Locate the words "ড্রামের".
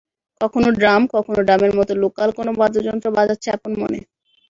1.47-1.73